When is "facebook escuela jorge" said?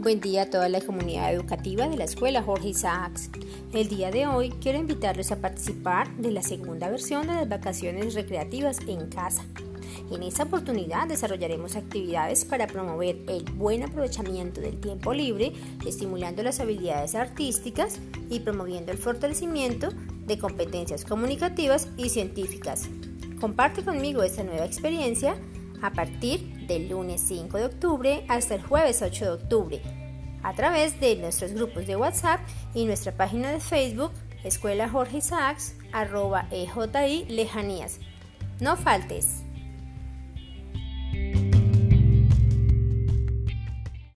33.60-35.18